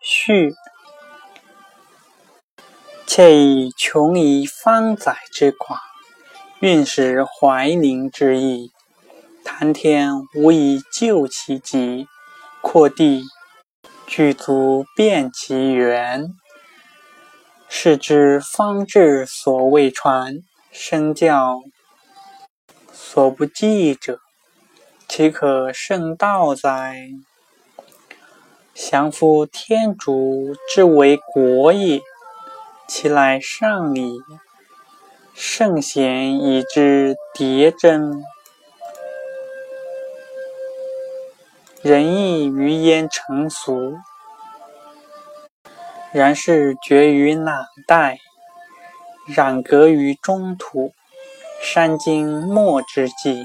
[0.00, 0.54] 序。
[3.06, 5.80] 且以穷夷方载之广，
[6.60, 8.70] 运使怀宁之意。
[9.44, 12.06] 谈天无以就其极，
[12.60, 13.22] 扩地
[14.06, 16.28] 具足变其源。
[17.70, 20.36] 是之方志所未传，
[20.70, 21.60] 身教
[22.92, 24.20] 所不记者，
[25.08, 27.08] 岂可胜道哉？
[28.80, 32.00] 降服天竺之为国也。
[32.86, 34.20] 其来上矣，
[35.34, 38.22] 圣贤以之迭真，
[41.82, 43.96] 仁义于焉成俗？
[46.12, 48.18] 然是绝于囊袋，
[49.26, 50.92] 染革于中土。
[51.60, 53.44] 山经末之际，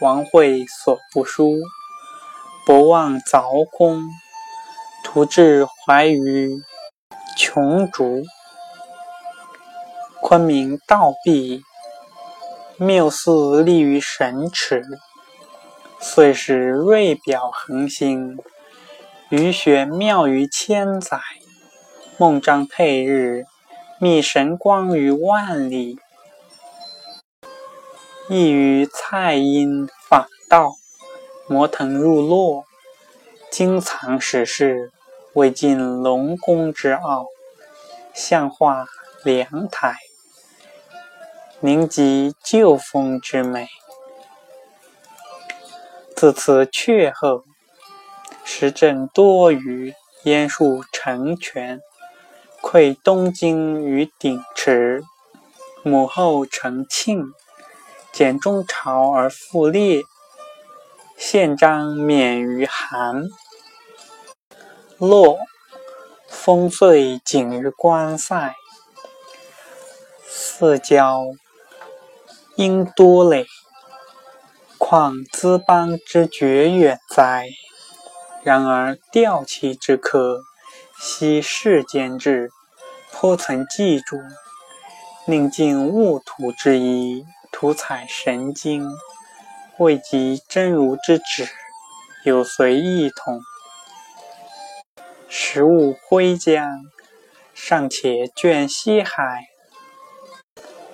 [0.00, 1.52] 王会所不书，
[2.66, 4.02] 博望凿空，
[5.04, 6.50] 图至怀于
[7.36, 8.24] 穷竹。
[10.20, 11.62] 昆明道毕，
[12.78, 14.82] 谬似立于神池，
[16.00, 18.38] 遂使瑞表恒星，
[19.28, 21.20] 余玄妙于千载。
[22.16, 23.44] 孟章佩日，
[24.00, 25.98] 觅神光于万里。
[28.30, 30.72] 亦于蔡阴访道，
[31.46, 32.64] 摩腾入洛，
[33.56, 34.90] 经藏史事，
[35.34, 37.26] 未尽龙宫之奥，
[38.12, 38.84] 象画
[39.22, 39.94] 良台。
[41.60, 43.68] 凝集旧风之美，
[46.16, 47.44] 自此阙后，
[48.44, 51.80] 时政多余，燕树成全，
[52.60, 55.04] 窥东京于鼎池，
[55.84, 57.22] 母后承庆，
[58.12, 60.02] 减中朝而复列，
[61.16, 63.28] 宪章免于寒。
[64.98, 65.38] 洛，
[66.28, 68.54] 风岁景于关塞，
[70.26, 71.20] 四郊。
[72.56, 73.46] 应多累，
[74.78, 77.48] 况兹邦之绝远哉？
[78.44, 80.42] 然而吊其之客，
[81.00, 82.50] 悉世间志，
[83.12, 84.18] 颇曾记住，
[85.26, 88.88] 宁尽物土之宜，图采神经，
[89.78, 91.48] 未及真如之旨，
[92.24, 93.40] 有随一统。
[95.28, 96.64] 时物挥将，
[97.52, 99.48] 尚且卷西海，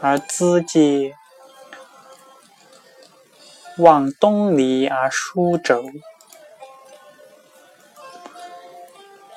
[0.00, 1.14] 而资皆。
[3.76, 5.84] 望东篱而疏轴，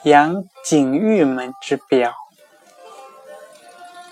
[0.03, 2.13] 扬景玉门之表。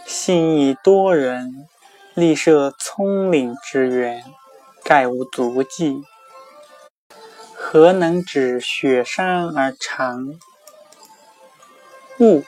[0.05, 1.67] 信义多人，
[2.13, 4.23] 立设葱岭之源，
[4.83, 6.03] 盖无足迹。
[7.55, 10.39] 何能指雪山而长？
[12.19, 12.43] 物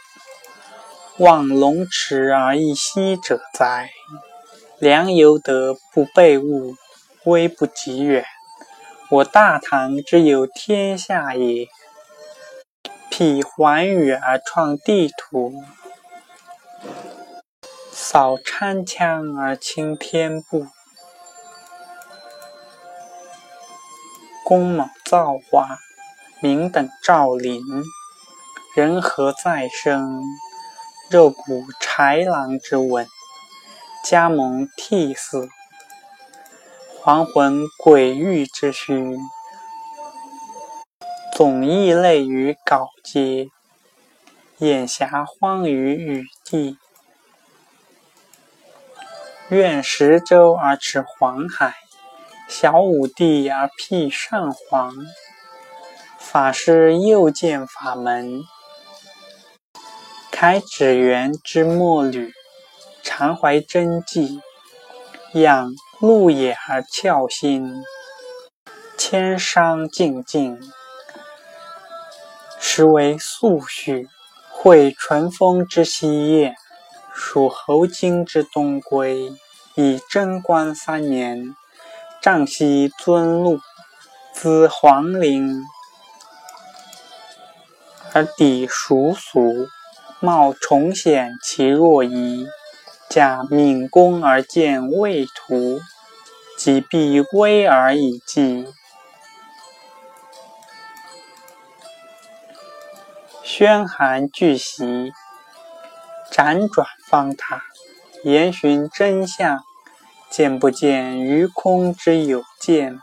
[1.20, 3.90] 望龙池而一息者哉？
[4.80, 6.76] 良由得不备物。
[7.26, 8.26] 微不及远，
[9.10, 11.70] 我大唐之有天下也。
[13.10, 15.54] 辟寰宇而创地图，
[17.94, 20.68] 扫参羌而清天部。
[24.44, 25.78] 公卯造化，
[26.42, 27.62] 明等照临。
[28.76, 30.22] 人何再生？
[31.09, 33.08] 肉骨豺狼之吻，
[34.04, 35.48] 加盟替死。
[37.04, 39.18] 还魂鬼域之虚，
[41.34, 43.48] 总异类于槁阶，
[44.60, 46.78] 眼霞荒于雨地。
[49.50, 51.75] 愿十洲而驰黄海，
[52.48, 54.94] 小五帝而辟上皇。
[56.18, 58.42] 法师又见法门，
[60.31, 62.31] 开指缘之末履，
[63.04, 64.40] 常怀真迹，
[65.34, 65.72] 仰。
[66.00, 67.81] 路野而翘心，
[68.98, 70.60] 千商静静，
[72.60, 74.10] 实为素序。
[74.51, 76.56] 会淳风之西夜，
[77.16, 79.31] 属侯经之东归。
[79.75, 81.56] 以贞观三年，
[82.24, 83.60] 丈西尊禄，
[84.34, 85.66] 资皇陵，
[88.14, 89.68] 而抵蜀俗，
[90.22, 92.48] 冒重显其若夷。
[93.10, 95.81] 假敏公而见未图。
[96.58, 98.68] 即必危而已计，
[103.44, 105.12] 宣寒俱席，
[106.31, 107.64] 辗转方塔，
[108.24, 109.66] 言寻真相，
[110.33, 112.97] 见不见于空之有见，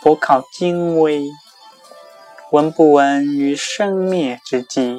[0.00, 1.28] 不靠精微；
[2.52, 4.98] 闻不闻于生灭之际。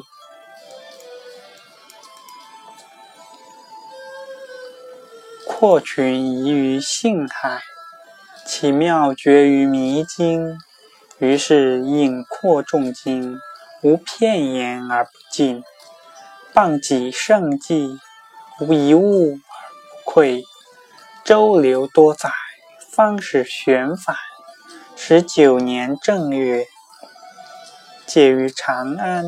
[5.48, 7.64] 扩群移于性海，
[8.46, 10.60] 其妙绝于迷津。
[11.18, 13.40] 于是引阔众经，
[13.82, 15.64] 无片言而不尽，
[16.54, 17.98] 傍己圣迹，
[18.60, 19.58] 无一物而
[20.06, 20.44] 不愧。
[21.26, 22.30] 周流多载，
[22.92, 24.16] 方始旋返。
[24.96, 26.68] 十九年正月，
[28.06, 29.26] 解于长安，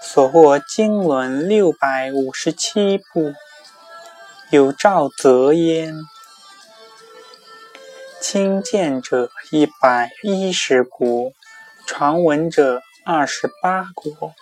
[0.00, 3.34] 所获经纶六百五十七部，
[4.48, 5.94] 有赵泽焉。
[8.22, 11.32] 亲见者一百一十国，
[11.86, 14.32] 传闻者二十八国。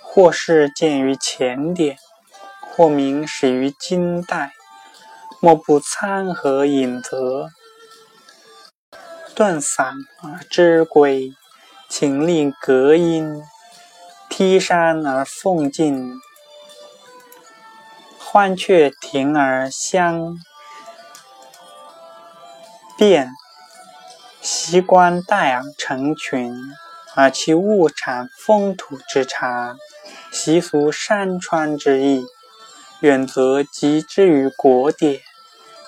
[0.00, 1.98] 或是见于前典，
[2.60, 4.55] 或明始于金代。
[5.40, 7.48] 莫不参合引则，
[9.34, 11.32] 断散而知归。
[11.88, 13.40] 请令隔音，
[14.28, 16.14] 梯山而凤进，
[18.18, 20.36] 欢雀停而相
[22.98, 23.30] 辨。
[24.40, 26.52] 习官待而成群，
[27.14, 29.76] 而其物产风土之差，
[30.32, 32.24] 习俗山川之异。
[33.00, 35.20] 远则集之于国典，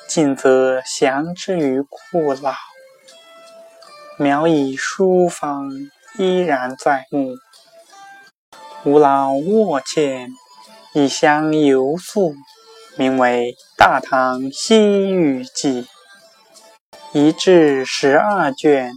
[0.06, 2.52] 近则详之于故老。
[4.19, 5.70] 苗以书方
[6.19, 7.34] 依然在目，
[8.84, 10.28] 吾老卧见，
[10.93, 12.34] 以相游宿，
[12.99, 15.84] 名为《大唐西域记》，
[17.14, 18.93] 一至十二卷，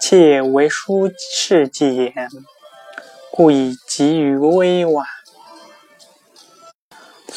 [0.00, 2.30] 且为书事记言，
[3.30, 5.06] 故以极于微婉。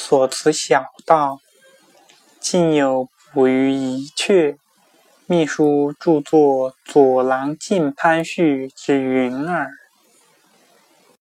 [0.09, 1.39] 所辞小道，
[2.39, 4.57] 竟有捕鱼一雀。
[5.27, 9.69] 秘书著作左郎进潘序之云耳。